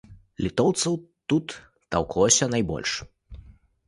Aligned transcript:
Літоўцаў 0.43 0.95
тут 1.33 1.53
таўклося 1.97 2.45
найбольш. 2.55 2.91